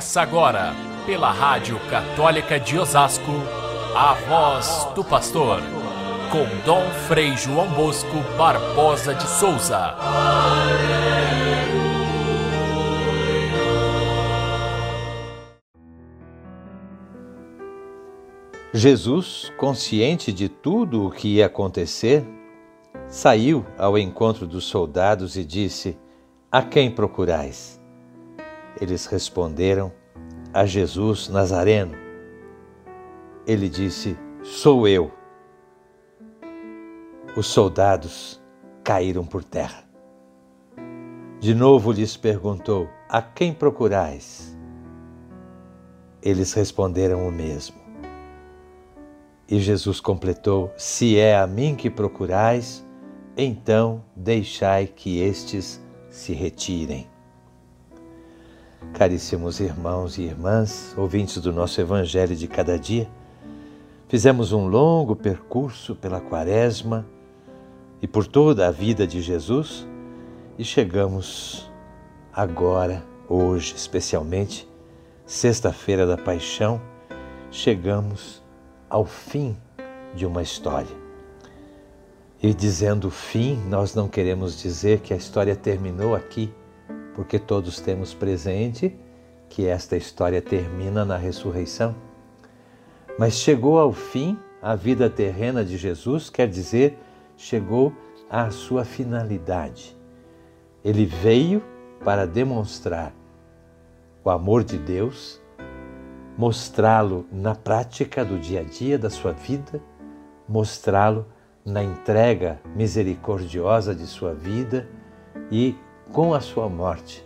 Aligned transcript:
Começa 0.00 0.22
agora, 0.22 0.74
pela 1.04 1.30
Rádio 1.30 1.78
Católica 1.90 2.58
de 2.58 2.78
Osasco, 2.78 3.32
a 3.94 4.14
voz 4.14 4.88
do 4.94 5.04
pastor, 5.04 5.60
com 6.32 6.46
Dom 6.64 6.88
Frei 7.06 7.36
João 7.36 7.68
Bosco 7.68 8.16
Barbosa 8.38 9.14
de 9.14 9.28
Souza. 9.28 9.94
Jesus, 18.72 19.52
consciente 19.58 20.32
de 20.32 20.48
tudo 20.48 21.04
o 21.04 21.10
que 21.10 21.36
ia 21.36 21.44
acontecer, 21.44 22.24
saiu 23.06 23.66
ao 23.76 23.98
encontro 23.98 24.46
dos 24.46 24.64
soldados 24.64 25.36
e 25.36 25.44
disse: 25.44 25.98
A 26.50 26.62
quem 26.62 26.90
procurais? 26.90 27.79
Eles 28.80 29.06
responderam: 29.06 29.92
A 30.52 30.64
Jesus 30.64 31.28
Nazareno. 31.28 31.94
Ele 33.46 33.68
disse: 33.68 34.16
Sou 34.42 34.88
eu. 34.88 35.12
Os 37.36 37.46
soldados 37.46 38.40
caíram 38.82 39.24
por 39.24 39.44
terra. 39.44 39.84
De 41.38 41.54
novo 41.54 41.92
lhes 41.92 42.16
perguntou: 42.16 42.88
A 43.08 43.20
quem 43.20 43.52
procurais? 43.52 44.56
Eles 46.22 46.52
responderam 46.52 47.26
o 47.26 47.32
mesmo. 47.32 47.76
E 49.48 49.58
Jesus 49.58 50.00
completou: 50.00 50.72
Se 50.76 51.18
é 51.18 51.36
a 51.36 51.46
mim 51.46 51.74
que 51.74 51.90
procurais, 51.90 52.86
então 53.36 54.04
deixai 54.14 54.86
que 54.86 55.20
estes 55.20 55.82
se 56.08 56.32
retirem. 56.32 57.08
Caríssimos 58.94 59.60
irmãos 59.60 60.18
e 60.18 60.22
irmãs, 60.22 60.94
ouvintes 60.96 61.38
do 61.38 61.52
nosso 61.52 61.80
Evangelho 61.80 62.34
de 62.34 62.48
cada 62.48 62.78
dia, 62.78 63.08
fizemos 64.08 64.52
um 64.52 64.66
longo 64.66 65.14
percurso 65.14 65.94
pela 65.94 66.20
Quaresma 66.20 67.06
e 68.02 68.08
por 68.08 68.26
toda 68.26 68.66
a 68.66 68.70
vida 68.70 69.06
de 69.06 69.20
Jesus 69.22 69.86
e 70.58 70.64
chegamos 70.64 71.70
agora, 72.32 73.02
hoje 73.28 73.74
especialmente, 73.76 74.68
Sexta-feira 75.24 76.04
da 76.04 76.16
Paixão, 76.16 76.80
chegamos 77.52 78.42
ao 78.88 79.04
fim 79.04 79.56
de 80.14 80.26
uma 80.26 80.42
história. 80.42 81.00
E 82.42 82.52
dizendo 82.52 83.10
fim, 83.10 83.54
nós 83.68 83.94
não 83.94 84.08
queremos 84.08 84.60
dizer 84.60 85.00
que 85.00 85.14
a 85.14 85.16
história 85.16 85.54
terminou 85.54 86.16
aqui, 86.16 86.52
porque 87.20 87.38
todos 87.38 87.78
temos 87.80 88.14
presente 88.14 88.98
que 89.50 89.66
esta 89.66 89.94
história 89.94 90.40
termina 90.40 91.04
na 91.04 91.18
ressurreição. 91.18 91.94
Mas 93.18 93.34
chegou 93.34 93.78
ao 93.78 93.92
fim 93.92 94.38
a 94.62 94.74
vida 94.74 95.10
terrena 95.10 95.62
de 95.62 95.76
Jesus, 95.76 96.30
quer 96.30 96.48
dizer, 96.48 96.96
chegou 97.36 97.92
à 98.30 98.50
sua 98.50 98.86
finalidade. 98.86 99.94
Ele 100.82 101.04
veio 101.04 101.62
para 102.02 102.26
demonstrar 102.26 103.12
o 104.24 104.30
amor 104.30 104.64
de 104.64 104.78
Deus, 104.78 105.38
mostrá-lo 106.38 107.26
na 107.30 107.54
prática 107.54 108.24
do 108.24 108.38
dia 108.38 108.60
a 108.60 108.64
dia 108.64 108.98
da 108.98 109.10
sua 109.10 109.32
vida, 109.32 109.78
mostrá-lo 110.48 111.26
na 111.66 111.84
entrega 111.84 112.58
misericordiosa 112.74 113.94
de 113.94 114.06
sua 114.06 114.32
vida 114.32 114.88
e 115.50 115.76
com 116.12 116.34
a 116.34 116.40
sua 116.40 116.68
morte, 116.68 117.24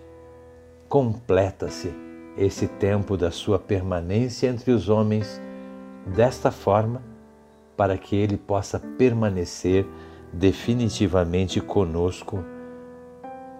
completa-se 0.88 1.92
esse 2.36 2.66
tempo 2.66 3.16
da 3.16 3.30
sua 3.30 3.58
permanência 3.58 4.48
entre 4.48 4.72
os 4.72 4.88
homens 4.88 5.40
desta 6.06 6.50
forma, 6.50 7.02
para 7.76 7.96
que 7.96 8.14
ele 8.14 8.36
possa 8.36 8.78
permanecer 8.78 9.86
definitivamente 10.32 11.60
conosco 11.60 12.44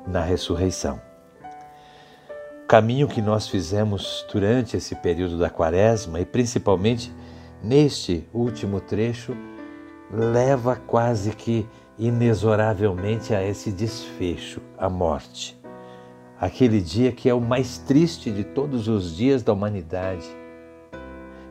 na 0.06 0.20
ressurreição. 0.20 1.00
O 2.64 2.66
caminho 2.66 3.08
que 3.08 3.22
nós 3.22 3.48
fizemos 3.48 4.26
durante 4.30 4.76
esse 4.76 4.94
período 4.94 5.38
da 5.38 5.48
Quaresma 5.48 6.20
e 6.20 6.24
principalmente 6.24 7.12
neste 7.62 8.28
último 8.32 8.80
trecho 8.80 9.36
leva 10.10 10.76
quase 10.76 11.30
que 11.32 11.66
inexoravelmente 11.98 13.34
a 13.34 13.42
esse 13.42 13.70
desfecho, 13.70 14.60
a 14.76 14.88
morte. 14.88 15.58
Aquele 16.40 16.80
dia 16.80 17.12
que 17.12 17.28
é 17.28 17.34
o 17.34 17.40
mais 17.40 17.78
triste 17.78 18.30
de 18.30 18.44
todos 18.44 18.88
os 18.88 19.16
dias 19.16 19.42
da 19.42 19.52
humanidade. 19.52 20.26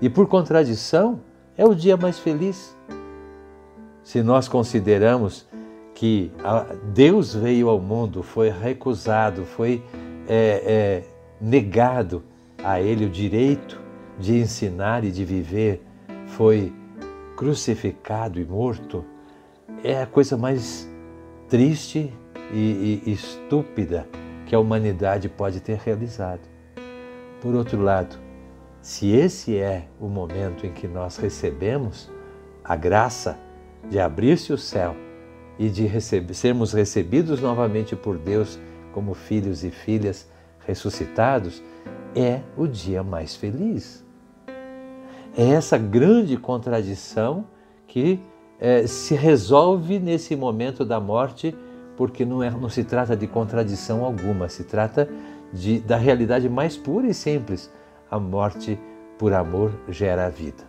E 0.02 0.10
por 0.10 0.28
contradição, 0.28 1.22
é 1.58 1.66
o 1.66 1.74
dia 1.74 1.96
mais 1.96 2.20
feliz. 2.20 2.76
Se 4.04 4.22
nós 4.22 4.48
consideramos 4.48 5.48
que 5.96 6.32
Deus 6.94 7.34
veio 7.34 7.70
ao 7.70 7.80
mundo, 7.80 8.22
foi 8.22 8.50
recusado, 8.50 9.46
foi 9.46 9.82
é, 10.28 10.64
é, 10.66 11.04
negado 11.40 12.24
a 12.62 12.82
Ele 12.82 13.06
o 13.06 13.10
direito 13.10 13.80
de 14.20 14.38
ensinar 14.40 15.04
e 15.04 15.12
de 15.12 15.24
viver, 15.24 15.82
foi 16.28 16.74
crucificado 17.36 18.40
e 18.40 18.46
morto, 18.46 19.06
é 19.84 20.02
a 20.02 20.08
coisa 20.08 20.38
mais 20.38 20.90
triste 21.50 22.12
e, 22.54 23.02
e, 23.06 23.12
estúpida 23.12 24.08
que 24.46 24.56
a 24.56 24.60
humanidade 24.60 25.28
pode 25.28 25.60
ter 25.60 25.78
realizado. 25.78 26.42
Por 27.42 27.54
outro 27.54 27.82
lado, 27.82 28.18
se 28.82 29.12
esse 29.12 29.58
é 29.58 29.88
o 30.00 30.08
momento 30.08 30.66
em 30.66 30.72
que 30.72 30.88
nós 30.88 31.18
recebemos 31.18 32.10
a 32.64 32.78
graça 32.78 33.38
de 33.90 34.00
abrir-se 34.00 34.54
o 34.54 34.58
céu 34.58 34.96
e 35.60 35.70
de 35.70 35.86
receber, 35.86 36.34
sermos 36.34 36.72
recebidos 36.72 37.42
novamente 37.42 37.96
por 37.96 38.18
Deus 38.18 38.58
como 38.94 39.14
filhos 39.14 39.66
e 39.66 39.72
filhas 39.72 40.30
ressuscitados, 40.66 41.62
é 42.16 42.40
o 42.56 42.68
dia 42.68 43.04
mais 43.04 43.36
feliz. 43.36 44.06
É 45.36 45.50
essa 45.50 45.78
grande 45.78 46.38
contradição 46.38 47.48
que 47.86 48.22
é, 48.60 48.88
se 48.88 49.16
resolve 49.16 50.00
nesse 50.00 50.36
momento 50.36 50.86
da 50.86 51.00
morte, 51.00 51.56
porque 51.98 52.26
não, 52.26 52.42
é, 52.42 52.50
não 52.50 52.70
se 52.70 52.84
trata 52.84 53.16
de 53.16 53.28
contradição 53.28 54.04
alguma, 54.04 54.50
se 54.50 54.64
trata 54.64 55.08
de, 55.52 55.80
da 55.80 55.98
realidade 55.98 56.50
mais 56.50 56.78
pura 56.78 57.08
e 57.08 57.14
simples. 57.14 57.72
A 58.10 58.20
morte 58.20 58.80
por 59.18 59.34
amor 59.34 59.72
gera 59.90 60.26
a 60.26 60.30
vida. 60.30 60.64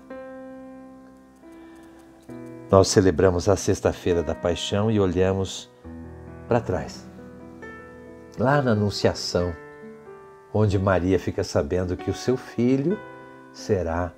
Nós 2.70 2.88
celebramos 2.88 3.48
a 3.48 3.56
Sexta-feira 3.56 4.22
da 4.22 4.34
Paixão 4.34 4.90
e 4.90 4.98
olhamos 4.98 5.70
para 6.48 6.60
trás, 6.60 7.08
lá 8.38 8.60
na 8.60 8.72
Anunciação, 8.72 9.54
onde 10.52 10.78
Maria 10.78 11.18
fica 11.18 11.44
sabendo 11.44 11.96
que 11.96 12.10
o 12.10 12.14
seu 12.14 12.36
filho 12.36 12.98
será 13.52 14.12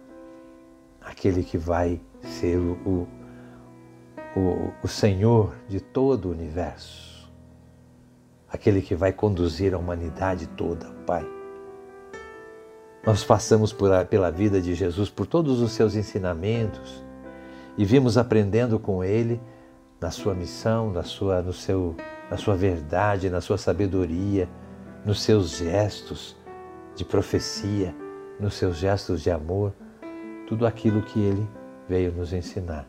aquele 1.01 1.43
que 1.43 1.59
vai 1.59 2.01
ser 2.23 2.57
o, 2.57 3.07
o, 4.37 4.71
o 4.83 4.89
Senhor 4.89 5.55
de 5.67 5.81
todo 5.81 6.27
o 6.27 6.31
universo, 6.31 7.27
aquele 8.47 8.83
que 8.83 8.95
vai 8.95 9.11
conduzir 9.11 9.73
a 9.73 9.79
humanidade 9.79 10.47
toda, 10.49 10.87
Pai. 11.07 11.27
Nós 13.05 13.25
passamos 13.25 13.73
por, 13.73 14.05
pela 14.07 14.31
vida 14.31 14.61
de 14.61 14.75
Jesus, 14.75 15.09
por 15.09 15.27
todos 15.27 15.61
os 15.61 15.73
seus 15.73 15.95
ensinamentos 15.95 17.03
e 17.79 17.85
vimos 17.85 18.19
aprendendo 18.19 18.79
com 18.79 19.03
Ele 19.03 19.41
na 19.99 20.11
sua 20.11 20.35
missão, 20.35 20.91
na 20.91 21.03
sua, 21.03 21.41
no 21.41 21.53
seu, 21.53 21.97
na 22.31 22.37
sua 22.37 22.55
verdade, 22.55 23.31
na 23.31 23.41
sua 23.41 23.57
sabedoria, 23.57 24.49
nos 25.05 25.23
seus 25.23 25.57
gestos 25.57 26.37
de 26.95 27.05
profecia, 27.05 27.95
nos 28.39 28.55
seus 28.55 28.77
gestos 28.77 29.23
de 29.23 29.31
amor, 29.31 29.73
tudo 30.47 30.67
aquilo 30.67 31.01
que 31.01 31.21
Ele 31.21 31.49
veio 31.89 32.13
nos 32.13 32.33
ensinar. 32.33 32.87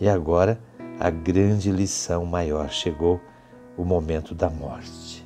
E 0.00 0.08
agora 0.08 0.60
a 0.98 1.10
grande 1.10 1.70
lição 1.70 2.24
maior 2.24 2.70
chegou 2.70 3.20
o 3.76 3.84
momento 3.84 4.34
da 4.34 4.50
morte. 4.50 5.24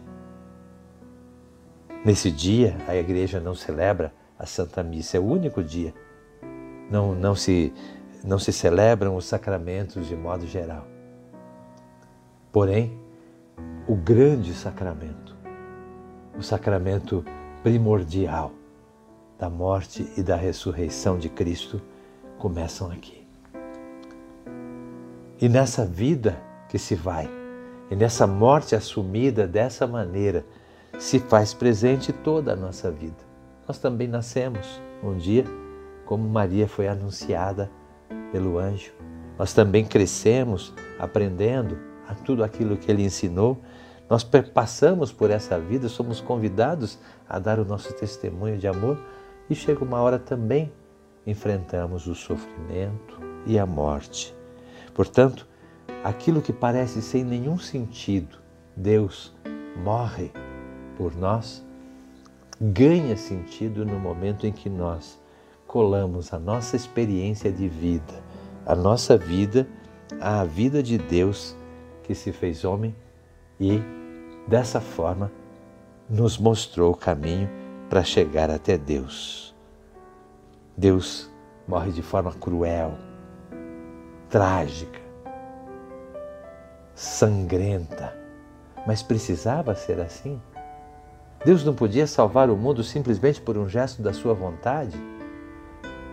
Nesse 2.05 2.31
dia, 2.31 2.77
a 2.87 2.95
igreja 2.95 3.41
não 3.41 3.55
celebra 3.55 4.13
a 4.39 4.45
Santa 4.45 4.83
Missa, 4.83 5.17
é 5.17 5.21
o 5.21 5.25
único 5.25 5.63
dia. 5.63 5.95
Não, 6.91 7.15
não, 7.15 7.35
se, 7.35 7.73
não 8.23 8.39
se 8.39 8.53
celebram 8.53 9.17
os 9.17 9.25
sacramentos 9.25 10.09
de 10.09 10.17
modo 10.17 10.47
geral. 10.47 10.87
Porém, 12.51 13.01
o 13.89 13.97
grande 13.97 14.53
sacramento, 14.53 15.35
o 16.37 16.43
sacramento 16.43 17.25
primordial 17.63 18.53
da 19.39 19.49
morte 19.49 20.07
e 20.19 20.23
da 20.23 20.37
ressurreição 20.37 21.17
de 21.19 21.31
Cristo, 21.31 21.81
começam 22.39 22.91
aqui. 22.91 23.22
E 25.43 25.49
nessa 25.49 25.85
vida 25.85 26.41
que 26.69 26.79
se 26.79 26.95
vai, 26.95 27.29
e 27.91 27.97
nessa 27.97 28.29
morte 28.29 28.77
assumida 28.77 29.45
dessa 29.45 29.89
maneira, 29.89 30.47
se 31.01 31.19
faz 31.19 31.53
presente 31.53 32.13
toda 32.13 32.53
a 32.53 32.57
nossa 32.57 32.93
vida. 32.93 33.25
nós 33.67 33.77
também 33.77 34.07
nascemos 34.07 34.81
um 35.03 35.17
dia 35.17 35.45
como 36.07 36.29
Maria 36.29 36.69
foi 36.69 36.87
anunciada 36.87 37.69
pelo 38.31 38.57
anjo. 38.57 38.93
Nós 39.37 39.53
também 39.53 39.85
crescemos 39.85 40.73
aprendendo 40.97 41.77
a 42.07 42.15
tudo 42.15 42.45
aquilo 42.45 42.77
que 42.77 42.89
ele 42.89 43.03
ensinou. 43.03 43.61
Nós 44.09 44.23
passamos 44.23 45.11
por 45.11 45.29
essa 45.29 45.59
vida, 45.59 45.89
somos 45.89 46.21
convidados 46.21 47.01
a 47.29 47.41
dar 47.41 47.59
o 47.59 47.65
nosso 47.65 47.93
testemunho 47.95 48.59
de 48.59 48.69
amor 48.69 48.97
e 49.51 49.57
chega 49.57 49.83
uma 49.83 50.01
hora 50.01 50.21
também 50.21 50.73
enfrentamos 51.27 52.07
o 52.07 52.15
sofrimento 52.15 53.19
e 53.45 53.59
a 53.59 53.67
morte. 53.67 54.41
Portanto, 54.95 55.47
aquilo 56.05 56.43
que 56.43 56.53
parece 56.53 57.01
sem 57.01 57.25
nenhum 57.25 57.59
sentido, 57.59 58.39
Deus 58.77 59.35
morre 59.77 60.31
por 60.97 61.15
nós, 61.17 61.65
ganha 62.61 63.17
sentido 63.17 63.85
no 63.85 63.99
momento 63.99 64.47
em 64.47 64.53
que 64.53 64.69
nós 64.69 65.21
colamos 65.67 66.33
a 66.33 66.39
nossa 66.39 66.77
experiência 66.77 67.51
de 67.51 67.69
vida, 67.69 68.23
a 68.67 68.75
nossa 68.75 69.17
vida, 69.17 69.67
à 70.21 70.45
vida 70.45 70.83
de 70.83 70.99
Deus 70.99 71.57
que 72.03 72.15
se 72.15 72.31
fez 72.31 72.65
homem 72.65 72.95
e, 73.59 73.81
dessa 74.47 74.81
forma, 74.81 75.33
nos 76.09 76.37
mostrou 76.37 76.93
o 76.93 76.97
caminho 76.97 77.49
para 77.89 78.05
chegar 78.05 78.51
até 78.51 78.77
Deus. 78.77 79.55
Deus 80.77 81.31
morre 81.67 81.91
de 81.91 82.03
forma 82.03 82.33
cruel, 82.33 82.99
trágica, 84.33 84.99
sangrenta. 86.95 88.17
Mas 88.87 89.03
precisava 89.03 89.75
ser 89.75 90.01
assim? 90.01 90.41
Deus 91.45 91.63
não 91.63 91.75
podia 91.75 92.07
salvar 92.07 92.49
o 92.49 92.57
mundo 92.57 92.83
simplesmente 92.83 93.43
por 93.43 93.59
um 93.59 93.69
gesto 93.69 94.01
da 94.01 94.15
sua 94.15 94.33
vontade? 94.33 94.97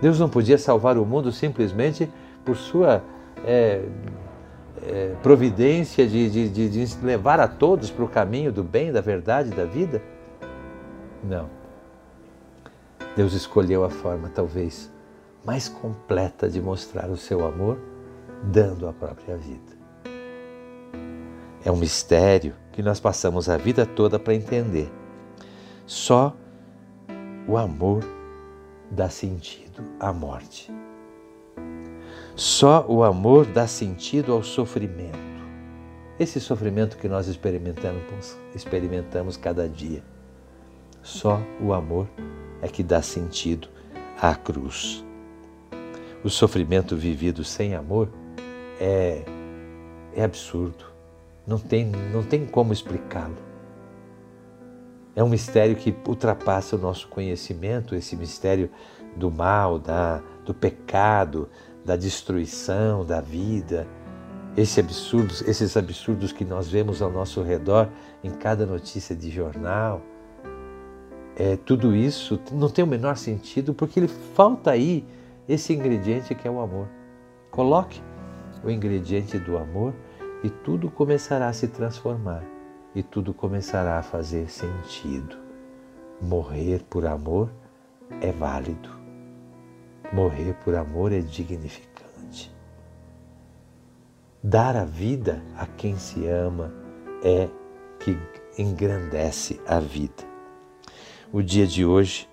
Deus 0.01 0.19
não 0.19 0.29
podia 0.29 0.57
salvar 0.57 0.97
o 0.97 1.05
mundo 1.05 1.31
simplesmente 1.31 2.11
por 2.43 2.57
sua 2.57 3.01
é, 3.45 3.85
é, 4.85 5.15
providência 5.23 6.05
de, 6.05 6.29
de, 6.29 6.49
de, 6.49 6.69
de 6.69 7.05
levar 7.05 7.39
a 7.39 7.47
todos 7.47 7.89
para 7.89 8.03
o 8.03 8.09
caminho 8.09 8.51
do 8.51 8.63
bem, 8.63 8.91
da 8.91 9.01
verdade, 9.01 9.49
da 9.51 9.63
vida? 9.63 10.01
Não. 11.23 11.49
Deus 13.15 13.31
escolheu 13.31 13.85
a 13.85 13.89
forma, 13.89 14.29
talvez, 14.29 14.91
mais 15.45 15.69
completa 15.69 16.49
de 16.49 16.61
mostrar 16.61 17.09
o 17.09 17.17
seu 17.17 17.45
amor, 17.45 17.77
dando 18.43 18.87
a 18.87 18.93
própria 18.93 19.37
vida. 19.37 19.77
É 21.63 21.71
um 21.71 21.77
mistério 21.77 22.55
que 22.71 22.81
nós 22.81 22.99
passamos 22.99 23.49
a 23.49 23.57
vida 23.57 23.85
toda 23.85 24.17
para 24.17 24.33
entender. 24.33 24.89
Só 25.85 26.35
o 27.47 27.57
amor 27.57 28.03
dá 28.91 29.09
sentido 29.09 29.83
à 29.99 30.13
morte. 30.13 30.71
Só 32.35 32.85
o 32.87 33.03
amor 33.03 33.45
dá 33.45 33.67
sentido 33.67 34.31
ao 34.31 34.41
sofrimento. 34.41 35.17
Esse 36.17 36.39
sofrimento 36.39 36.97
que 36.97 37.07
nós 37.07 37.27
experimentamos, 37.27 38.37
experimentamos 38.55 39.35
cada 39.35 39.67
dia. 39.67 40.03
Só 41.01 41.41
o 41.61 41.73
amor 41.73 42.07
é 42.61 42.67
que 42.67 42.83
dá 42.83 43.01
sentido 43.01 43.67
à 44.21 44.35
cruz. 44.35 45.03
O 46.23 46.29
sofrimento 46.29 46.95
vivido 46.95 47.43
sem 47.43 47.73
amor 47.73 48.09
é, 48.79 49.23
é 50.15 50.23
absurdo. 50.23 50.85
Não 51.45 51.57
tem, 51.57 51.85
não 52.13 52.23
tem 52.23 52.45
como 52.45 52.71
explicá-lo. 52.71 53.37
É 55.15 55.23
um 55.23 55.29
mistério 55.29 55.75
que 55.75 55.95
ultrapassa 56.07 56.75
o 56.75 56.79
nosso 56.79 57.07
conhecimento, 57.07 57.95
esse 57.95 58.15
mistério 58.15 58.69
do 59.15 59.29
mal, 59.29 59.79
da, 59.79 60.21
do 60.45 60.53
pecado, 60.53 61.49
da 61.83 61.95
destruição 61.95 63.03
da 63.03 63.19
vida, 63.19 63.87
esse 64.55 64.79
absurdos, 64.79 65.41
esses 65.41 65.75
absurdos 65.75 66.31
que 66.31 66.45
nós 66.45 66.69
vemos 66.69 67.01
ao 67.01 67.11
nosso 67.11 67.41
redor 67.41 67.89
em 68.23 68.31
cada 68.31 68.65
notícia 68.65 69.15
de 69.15 69.29
jornal 69.29 70.01
é, 71.39 71.55
tudo 71.55 71.95
isso 71.95 72.37
não 72.51 72.69
tem 72.69 72.83
o 72.83 72.87
menor 72.87 73.15
sentido 73.15 73.73
porque 73.73 73.97
ele 73.97 74.09
falta 74.09 74.71
aí 74.71 75.05
esse 75.47 75.73
ingrediente 75.73 76.35
que 76.35 76.45
é 76.45 76.51
o 76.51 76.59
amor. 76.59 76.85
Coloque 77.49 78.01
o 78.63 78.69
ingrediente 78.69 79.37
do 79.37 79.57
amor 79.57 79.93
e 80.43 80.49
tudo 80.49 80.89
começará 80.89 81.47
a 81.47 81.53
se 81.53 81.67
transformar 81.67 82.43
e 82.93 83.03
tudo 83.03 83.33
começará 83.33 83.99
a 83.99 84.03
fazer 84.03 84.49
sentido. 84.49 85.37
Morrer 86.21 86.83
por 86.89 87.05
amor 87.05 87.49
é 88.21 88.31
válido. 88.31 88.89
Morrer 90.11 90.53
por 90.63 90.75
amor 90.75 91.11
é 91.11 91.19
dignificante. 91.19 92.51
Dar 94.41 94.75
a 94.75 94.85
vida 94.85 95.41
a 95.57 95.65
quem 95.65 95.97
se 95.97 96.25
ama 96.27 96.73
é 97.23 97.49
que 97.99 98.17
engrandece 98.57 99.59
a 99.67 99.79
vida. 99.79 100.27
O 101.31 101.43
dia 101.43 101.67
de 101.67 101.85
hoje, 101.85 102.27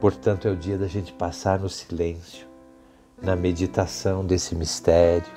portanto, 0.00 0.46
é 0.46 0.50
o 0.50 0.56
dia 0.56 0.78
da 0.78 0.86
gente 0.86 1.12
passar 1.12 1.58
no 1.58 1.68
silêncio, 1.68 2.46
na 3.20 3.34
meditação 3.34 4.24
desse 4.24 4.54
mistério, 4.54 5.32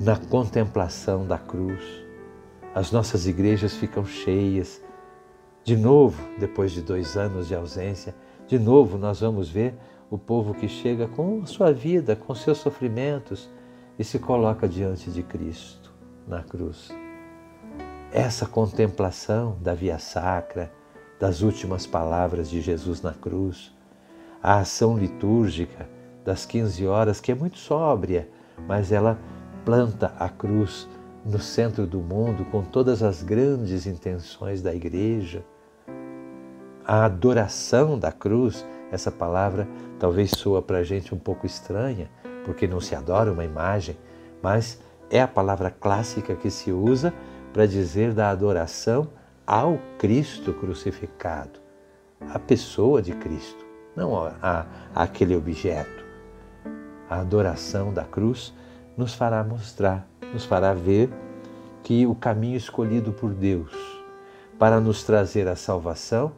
na 0.00 0.16
contemplação 0.16 1.26
da 1.26 1.38
cruz. 1.38 1.82
As 2.74 2.92
nossas 2.92 3.26
igrejas 3.26 3.74
ficam 3.74 4.04
cheias. 4.04 4.80
De 5.64 5.76
novo, 5.76 6.22
depois 6.38 6.72
de 6.72 6.80
dois 6.80 7.16
anos 7.16 7.48
de 7.48 7.54
ausência, 7.54 8.14
de 8.46 8.58
novo 8.58 8.96
nós 8.96 9.20
vamos 9.20 9.50
ver 9.50 9.74
o 10.10 10.16
povo 10.16 10.54
que 10.54 10.68
chega 10.68 11.08
com 11.08 11.42
a 11.42 11.46
sua 11.46 11.72
vida, 11.72 12.14
com 12.14 12.34
seus 12.34 12.58
sofrimentos 12.58 13.50
e 13.98 14.04
se 14.04 14.18
coloca 14.18 14.68
diante 14.68 15.10
de 15.10 15.22
Cristo 15.22 15.92
na 16.26 16.42
cruz. 16.42 16.88
Essa 18.12 18.46
contemplação 18.46 19.58
da 19.60 19.74
via 19.74 19.98
sacra, 19.98 20.72
das 21.18 21.42
últimas 21.42 21.86
palavras 21.86 22.48
de 22.48 22.60
Jesus 22.60 23.02
na 23.02 23.12
cruz, 23.12 23.76
a 24.40 24.60
ação 24.60 24.96
litúrgica 24.96 25.88
das 26.24 26.46
15 26.46 26.86
horas, 26.86 27.20
que 27.20 27.32
é 27.32 27.34
muito 27.34 27.58
sóbria, 27.58 28.28
mas 28.66 28.92
ela 28.92 29.18
planta 29.68 30.14
a 30.18 30.30
cruz 30.30 30.88
no 31.26 31.38
centro 31.38 31.86
do 31.86 32.00
mundo 32.00 32.42
com 32.46 32.62
todas 32.62 33.02
as 33.02 33.22
grandes 33.22 33.86
intenções 33.86 34.62
da 34.62 34.74
igreja. 34.74 35.44
A 36.86 37.04
adoração 37.04 37.98
da 37.98 38.10
cruz, 38.10 38.64
essa 38.90 39.12
palavra 39.12 39.68
talvez 39.98 40.30
soa 40.30 40.62
para 40.62 40.78
a 40.78 40.82
gente 40.82 41.14
um 41.14 41.18
pouco 41.18 41.44
estranha, 41.44 42.10
porque 42.46 42.66
não 42.66 42.80
se 42.80 42.94
adora 42.94 43.30
uma 43.30 43.44
imagem, 43.44 43.94
mas 44.42 44.80
é 45.10 45.20
a 45.20 45.28
palavra 45.28 45.70
clássica 45.70 46.34
que 46.34 46.48
se 46.48 46.72
usa 46.72 47.12
para 47.52 47.66
dizer 47.66 48.14
da 48.14 48.30
adoração 48.30 49.08
ao 49.46 49.78
Cristo 49.98 50.54
crucificado, 50.54 51.60
à 52.32 52.38
pessoa 52.38 53.02
de 53.02 53.12
Cristo, 53.12 53.66
não 53.94 54.16
a, 54.16 54.32
a, 54.40 54.66
aquele 54.94 55.36
objeto. 55.36 56.06
A 57.10 57.20
adoração 57.20 57.92
da 57.92 58.04
cruz 58.04 58.54
nos 58.98 59.14
fará 59.14 59.44
mostrar, 59.44 60.08
nos 60.34 60.44
fará 60.44 60.74
ver 60.74 61.08
que 61.84 62.04
o 62.04 62.16
caminho 62.16 62.56
escolhido 62.56 63.12
por 63.12 63.32
Deus 63.32 63.72
para 64.58 64.80
nos 64.80 65.04
trazer 65.04 65.46
a 65.46 65.54
salvação 65.54 66.32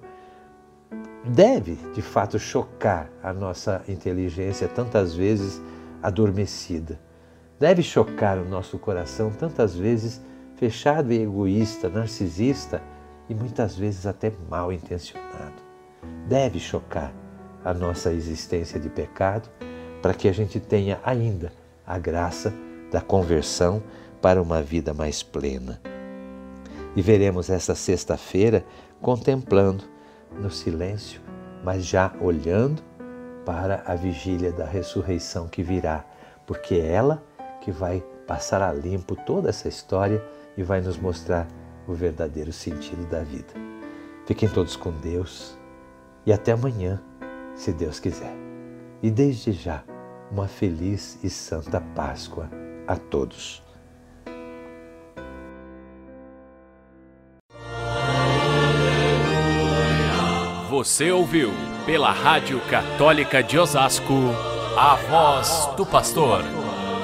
deve, 1.25 1.76
de 1.95 2.02
fato, 2.02 2.38
chocar 2.38 3.09
a 3.23 3.33
nossa 3.33 3.83
inteligência 3.88 4.69
tantas 4.69 5.14
vezes 5.14 5.61
adormecida. 6.02 7.00
Deve 7.59 7.83
chocar 7.83 8.37
o 8.37 8.45
nosso 8.45 8.79
coração 8.79 9.31
tantas 9.31 9.75
vezes 9.75 10.21
fechado 10.57 11.11
e 11.12 11.23
egoísta, 11.23 11.88
narcisista, 11.88 12.83
e 13.26 13.35
muitas 13.35 13.75
vezes 13.75 14.07
até 14.07 14.31
mal 14.50 14.71
intencionado. 14.71 15.62
Deve 16.29 16.59
chocar 16.59 17.12
a 17.64 17.73
nossa 17.73 18.12
existência 18.12 18.79
de 18.79 18.90
pecado 18.90 19.49
para 20.02 20.12
que 20.12 20.29
a 20.29 20.33
gente 20.33 20.61
tenha 20.61 21.00
ainda 21.02 21.60
a 21.90 21.99
graça 21.99 22.54
da 22.92 23.00
conversão 23.00 23.82
para 24.23 24.40
uma 24.40 24.62
vida 24.62 24.94
mais 24.94 25.25
plena. 25.25 25.80
E 26.94 27.02
veremos 27.02 27.50
essa 27.50 27.75
sexta-feira 27.75 28.64
contemplando 29.00 29.85
no 30.38 30.50
silêncio, 30.50 31.20
mas 31.64 31.85
já 31.85 32.12
olhando 32.20 32.80
para 33.44 33.82
a 33.87 33.97
vigília 33.97 34.52
da 34.52 34.64
ressurreição 34.64 35.49
que 35.49 35.64
virá, 35.64 36.04
porque 36.47 36.76
é 36.76 36.92
ela 36.92 37.23
que 37.61 37.73
vai 37.73 38.04
passar 38.25 38.62
a 38.62 38.73
limpo 38.73 39.16
toda 39.16 39.49
essa 39.49 39.68
história 39.68 40.25
e 40.56 40.62
vai 40.62 40.80
nos 40.80 40.97
mostrar 40.97 41.49
o 41.88 41.92
verdadeiro 41.92 42.52
sentido 42.52 43.04
da 43.11 43.23
vida. 43.23 43.52
Fiquem 44.26 44.49
todos 44.49 44.76
com 44.76 44.92
Deus 44.92 45.59
e 46.25 46.32
até 46.32 46.52
amanhã, 46.52 47.02
se 47.56 47.73
Deus 47.73 47.99
quiser. 47.99 48.32
E 49.02 49.11
desde 49.11 49.50
já, 49.52 49.82
uma 50.31 50.47
feliz 50.47 51.19
e 51.23 51.29
santa 51.29 51.81
Páscoa 51.81 52.49
a 52.87 52.97
todos. 52.97 53.63
Você 60.69 61.11
ouviu 61.11 61.51
pela 61.85 62.13
Rádio 62.13 62.61
Católica 62.71 63.43
de 63.43 63.59
Osasco 63.59 64.15
a 64.79 64.95
voz 64.95 65.69
do 65.77 65.85
pastor 65.85 66.43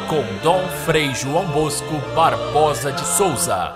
com 0.08 0.22
Dom 0.42 0.66
Frei 0.84 1.12
João 1.14 1.46
Bosco 1.48 1.98
Barbosa 2.14 2.92
de 2.92 3.04
Souza. 3.04 3.74